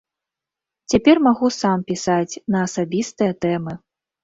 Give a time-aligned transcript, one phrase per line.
[0.93, 3.79] Цяпер магу сам пісаць на асабістыя тэмы.